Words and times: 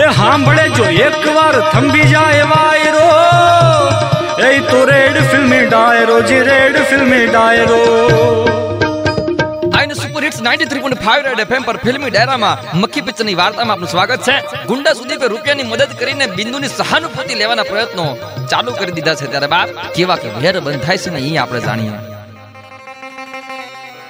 એ 0.00 0.10
સાંભળે 0.10 0.68
જો 0.68 0.84
એકવાર 0.84 1.70
થંભી 1.70 2.04
જાય 2.04 2.42
વાયરો. 2.42 3.06
એ 4.46 4.60
તો 4.60 4.84
રેડ 4.84 5.16
ફિલ્મી 5.30 5.66
ડાયરો, 5.66 6.20
જી 6.20 6.40
રેડ 6.40 6.76
ફિલ્મી 6.82 7.26
ડાયરો. 7.26 7.80
આઈને 9.78 9.94
સુપર 9.94 10.24
હિટ્સ 10.24 10.40
93.5 10.42 11.22
રેડ 11.22 11.40
એફએમ 11.40 11.62
પર 11.62 11.76
ફિલ્મી 11.76 12.10
ડાયરામાં 12.10 12.78
મક્ખી 12.78 13.00
પિક્ચરની 13.00 13.34
વાર્તામાં 13.34 13.74
આપનું 13.74 13.88
સ્વાગત 13.88 14.22
છે. 14.22 14.64
ગુંડા 14.66 14.92
સુદીપે 14.92 15.26
રૂપિયાની 15.26 15.62
મદદ 15.62 15.88
કરીને 15.98 16.26
બિંદુની 16.26 16.68
સહાનુભૂતિ 16.68 17.34
લેવાના 17.34 17.62
પ્રયત્નો 17.62 18.16
ચાલુ 18.50 18.72
કરી 18.72 18.92
દીધા 18.92 19.14
છે 19.14 19.26
ત્યારે 19.26 19.46
બાપ 19.46 19.68
કેવા 19.94 20.16
કે 20.16 20.28
વેર 20.28 20.56
આપણે 21.38 21.60
જાણીએ. 21.60 21.92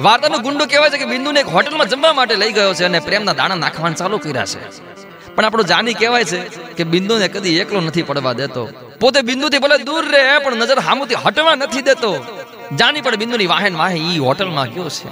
વાર્તાનું 0.00 0.42
ગુંડો 0.42 0.66
કહેવાય 0.66 0.90
છે 0.90 0.98
કે 0.98 1.04
બિંદુને 1.04 1.40
એક 1.40 1.46
હોટલમાં 1.46 1.88
જમવા 1.88 2.12
માટે 2.12 2.34
લઈ 2.34 2.52
ગયો 2.52 2.74
છે 2.74 2.84
અને 2.84 2.98
પ્રેમના 2.98 3.32
દાણા 3.32 3.54
નાખવાનું 3.54 3.96
ચાલુ 3.96 4.18
કર્યા 4.18 4.44
છે. 4.44 5.05
પણ 5.36 5.44
આપણું 5.44 5.66
જાની 5.66 5.94
કહેવાય 5.94 6.24
છે 6.24 6.38
કે 6.76 6.84
બિંદુને 6.84 7.28
કદી 7.28 7.56
એકલો 7.58 7.80
નથી 7.80 8.02
પડવા 8.02 8.32
દેતો. 8.32 8.68
પોતે 9.00 9.20
બિંદુથી 9.20 9.58
ભલે 9.58 9.78
દૂર 9.78 10.04
રહે, 10.04 10.38
પણ 10.38 10.56
નજર 10.56 10.78
હામુથી 10.78 11.14
હટવા 11.14 11.54
નથી 11.54 11.82
દેતો. 11.82 12.26
જાની 12.78 13.00
પણ 13.00 13.16
બિંદુની 13.16 13.46
વાહન 13.46 13.76
વાહે 13.76 13.96
ઈ 13.96 14.18
હોટલમાં 14.18 14.72
ગયો 14.74 14.88
છે. 14.88 15.08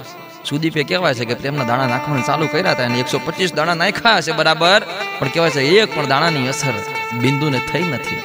સુદીપે 0.49 0.83
કહેવાય 0.83 1.13
છે 1.13 1.25
કે 1.25 1.33
પ્રેમના 1.33 1.63
દાણા 1.63 1.85
નાખવાનું 1.85 2.25
ચાલુ 2.25 2.47
કર્યા 2.47 2.71
હતા 2.71 2.85
અને 2.85 2.99
એકસો 2.99 3.19
પચીસ 3.25 3.53
દાણા 3.53 3.73
નાખ્યા 3.73 4.21
છે 4.21 4.31
બરાબર. 4.31 4.81
પણ 5.19 5.27
કહેવાય 5.27 5.49
છે 5.49 5.61
એક 5.61 5.95
પણ 5.95 6.07
દાણાની 6.07 6.47
અસર 6.47 6.73
બિંદુને 7.21 7.59
થઈ 7.71 7.83
નથી? 7.83 8.21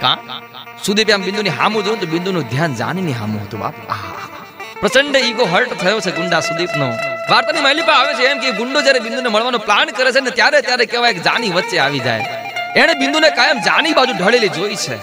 કા? 0.00 0.16
સુદીપે 0.84 1.12
આમ 1.12 1.22
બિંદુની 1.22 1.48
હામું 1.48 1.84
જોયું 1.84 2.00
તો 2.00 2.06
બિંદુનું 2.06 2.42
ધ્યાન 2.42 2.74
જાનીની 2.74 3.12
હામું 3.12 3.42
હતું 3.42 3.60
બાપ. 3.60 3.74
પ્રચંડ 4.80 5.16
ઈગો 5.16 5.44
હર્ટ 5.44 5.72
થયો 5.72 6.00
છે 6.00 6.10
ગુંડા 6.10 6.40
સુદીપનો. 6.40 6.88
વાર્તાની 7.30 7.60
માલિપા 7.60 7.92
આવે 7.92 8.12
છે 8.14 8.24
એમ 8.30 8.38
કે 8.38 8.50
ગુંડો 8.50 8.80
જ્યારે 8.80 8.98
બિંદુને 8.98 9.28
મળવાનો 9.28 9.58
પ્લાન 9.58 9.88
કરે 9.98 10.10
છે 10.12 10.20
ને 10.20 10.30
ત્યારે 10.30 10.60
ત્યારે 10.60 10.84
કહેવાય 10.86 11.12
કે 11.12 11.18
જાની 11.18 11.50
વચ્ચે 11.50 11.78
આવી 11.78 11.98
જાય. 11.98 12.24
એણે 12.76 12.94
બિંદુને 12.94 13.28
કાયમ 13.30 13.58
જાની 13.58 13.92
બાજુ 13.92 14.12
ઢળેલી 14.12 14.48
જોઈ 14.48 14.76
છે. 14.76 14.96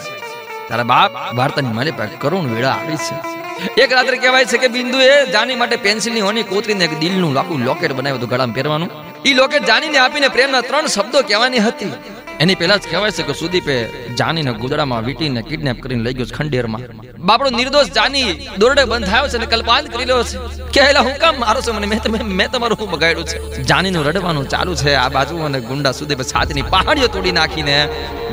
તારા 0.70 0.84
બાપ 0.84 1.12
વાર્તાની 1.36 1.74
માલિપા 1.80 2.06
કરુણ 2.06 2.48
વેળા 2.56 2.70
આવી 2.70 2.96
છે. 2.96 3.16
એક 3.82 3.92
રાત્રે 3.94 4.18
કહેવાય 4.18 4.46
છે 4.46 4.58
કે 4.58 4.68
બિંદુએ 4.68 5.26
જાની 5.32 5.56
માટે 5.56 5.76
પેન્સિલની 5.76 6.22
હોની 6.22 6.44
કોતરીને 6.44 6.86
એક 6.86 7.00
દિલનું 7.00 7.34
લાકું 7.34 7.66
લોકેટ 7.66 7.92
બનાવ્યું 7.92 8.18
હતું 8.18 8.30
ગળામાં 8.30 8.56
પહેરવાનું. 8.56 8.90
એ 9.26 9.34
લોકેટ 9.34 9.66
જાનીને 9.66 9.98
આપીને 9.98 10.28
પ્રેમના 10.28 10.62
ત્રણ 10.62 10.88
શબ્દો 10.88 11.22
કહેવાની 11.22 11.60
હતી. 11.60 11.94
એની 12.40 12.56
પહેલા 12.56 12.78
જ 12.78 12.82
કહેવાય 12.92 13.12
છે 13.12 13.24
કે 13.24 13.34
સુદીપે 13.34 13.86
જાનીને 14.16 14.54
ગુદડામાં 14.54 15.06
વીટીને 15.06 15.42
કિડનેપ 15.42 15.82
કરીને 15.82 16.04
લઈ 16.04 16.14
ગયો 16.14 16.26
છે 16.26 16.36
ખંડેરમાં. 16.36 16.82
બાપડો 17.20 17.50
નિર્દોષ 17.50 17.86
જાની 17.86 18.48
દોરડે 18.58 18.84
બંધાયો 18.84 19.28
છે 19.28 19.38
અને 19.38 19.46
કલ્પાંત 19.46 19.90
કરી 19.90 20.06
રહ્યો 20.06 20.24
છે. 20.24 20.38
કે 20.72 20.82
એલા 20.82 21.00
હું 21.00 21.18
કામ 21.18 21.40
મારો 21.40 21.62
છો 21.62 21.74
મને 21.74 21.88
મેં 21.88 22.02
તમે 22.04 22.20
મેં 22.20 22.52
તમારું 22.52 22.78
હું 22.82 22.92
બગાડ્યું 22.92 23.26
છે. 23.26 23.64
જાનીનું 23.64 24.06
રડવાનું 24.06 24.50
ચાલુ 24.50 24.76
છે 24.76 24.94
આ 24.94 25.10
બાજુ 25.10 25.38
અને 25.38 25.60
ગુંડા 25.60 25.92
સુદીપે 25.92 26.24
છાતીની 26.24 26.62
પહાડીઓ 26.62 27.08
તોડી 27.08 27.32
નાખીને 27.32 27.90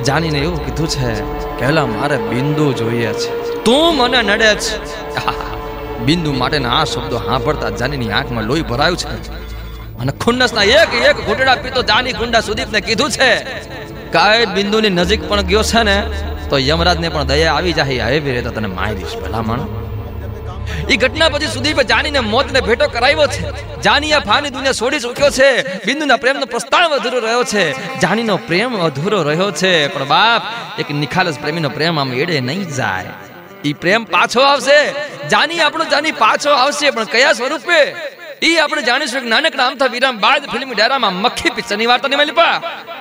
જાનીને 0.06 0.38
એવું 0.38 0.66
કીધું 0.66 0.88
છે 0.88 1.14
કે 1.58 1.64
એલા 1.64 1.86
મારે 1.86 2.16
બિંદુ 2.16 2.72
જોઈએ 2.72 3.12
છે. 3.12 3.64
તું 3.64 3.96
મને 3.96 4.22
નડે 4.22 4.54
છે. 4.54 5.00
બિંદુ 6.00 6.32
માટેના 6.32 6.80
આ 6.80 6.84
શબ્દો 6.84 7.18
સાંભળતા 7.18 7.70
જાનીની 7.70 8.10
આંખમાં 8.10 8.44
લોહી 8.44 8.62
ભરાયું 8.62 8.96
છે. 8.96 9.49
અને 10.00 10.12
ખુન્નસના 10.12 10.62
એક 10.62 10.94
એક 10.94 11.16
ઘૂંટડા 11.26 11.54
પીતો 11.54 11.82
દાની 11.82 12.12
ગુંડા 12.12 12.40
સુદીપને 12.40 12.80
કીધું 12.80 13.10
છે 13.10 13.44
કાય 14.12 14.46
બિંદુની 14.46 14.88
નજીક 14.88 15.28
પણ 15.28 15.40
ગયો 15.40 15.62
છે 15.62 15.82
ને, 15.82 16.02
તો 16.50 16.58
યમરાજને 16.58 17.08
પણ 17.08 17.22
દયા 17.24 17.54
આવી 17.54 17.72
જાય 17.72 18.00
હવે 18.00 18.20
બી 18.20 18.30
રહેતો 18.30 18.50
તને 18.50 18.66
મારીશ 18.66 19.16
ભલામણ. 19.16 19.60
એ 20.90 20.96
ઘટના 20.96 21.28
પછી 21.28 21.46
સુદીપે 21.46 21.84
જાનીને 21.84 22.20
મોતને 22.20 22.60
ભેટો 22.60 22.88
કરાવ્યો 22.88 23.26
છે. 23.26 23.42
જાની 23.82 24.12
ફાની 24.12 24.50
દુનિયા 24.50 24.72
છોડી 24.72 24.98
ચૂક્યો 24.98 25.30
છે. 25.30 25.62
બિંદુના 25.86 26.16
પ્રેમનો 26.16 26.46
પ્રસ્તાવ 26.46 26.94
અધૂરો 26.94 27.18
રહ્યો 27.18 27.44
છે. 27.44 27.64
જાનીનો 27.98 28.36
પ્રેમ 28.36 28.82
અધૂરો 28.82 29.22
રહ્યો 29.22 29.50
છે, 29.50 29.88
પણ 29.88 30.04
બાપ, 30.04 30.42
એક 30.80 30.90
નિખાલસ 30.90 31.38
પ્રેમીનો 31.38 31.68
પ્રેમ 31.68 32.00
આમ 32.00 32.12
એડે 32.14 32.40
નહીં 32.40 32.68
જાય. 32.68 33.06
ઈ 33.64 33.72
પ્રેમ 33.72 34.04
પાછો 34.04 34.40
આવશે. 34.40 34.90
જાની 35.28 35.60
આપણો 35.60 35.84
જાની 35.84 36.12
પાછો 36.12 36.50
આવશે, 36.50 36.90
પણ 36.90 37.04
કયા 37.04 37.32
સ્વરૂપે? 37.32 38.09
ઈ 38.42 38.58
આપણે 38.58 38.82
જાણીશું 38.82 39.24
કે 39.24 39.30
નાનકડા 39.32 39.66
આમથા 39.66 39.90
વિરામ 39.94 40.20
બાદ 40.20 40.46
ફિલ્મ 40.52 40.70
ડાયરામાં 40.72 41.18
મક્ખી 41.24 41.50
પિક્ચરની 41.50 41.86
વાર્તાની 41.86 42.20
મળી 42.20 42.32
પા. 42.32 42.54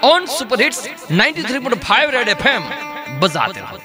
On 0.03 0.25
super 0.37 0.57
hits 0.63 0.81
93.5 1.13 2.11
Red 2.15 2.33
FM 2.35 2.63
બજાતે 3.19 3.59
રહો 3.61 3.77